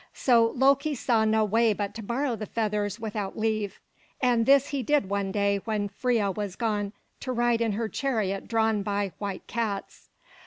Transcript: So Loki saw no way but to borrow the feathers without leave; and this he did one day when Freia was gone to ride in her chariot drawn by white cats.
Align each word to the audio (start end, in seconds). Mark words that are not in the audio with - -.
So 0.15 0.47
Loki 0.55 0.95
saw 0.95 1.25
no 1.25 1.45
way 1.45 1.73
but 1.73 1.93
to 1.93 2.01
borrow 2.01 2.35
the 2.35 2.47
feathers 2.47 2.99
without 2.99 3.37
leave; 3.37 3.79
and 4.19 4.47
this 4.47 4.69
he 4.69 4.81
did 4.81 5.09
one 5.09 5.31
day 5.31 5.59
when 5.65 5.89
Freia 5.89 6.31
was 6.31 6.55
gone 6.55 6.93
to 7.19 7.31
ride 7.31 7.61
in 7.61 7.73
her 7.73 7.87
chariot 7.87 8.47
drawn 8.47 8.81
by 8.81 9.11
white 9.19 9.45
cats. 9.45 10.09